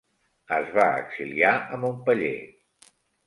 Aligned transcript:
Es 0.55 0.71
va 0.77 0.85
exiliar 1.01 1.51
a 1.77 1.81
Montpeller. 1.83 2.33